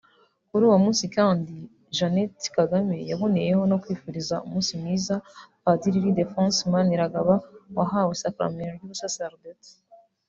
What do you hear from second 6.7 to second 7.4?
Maniragaba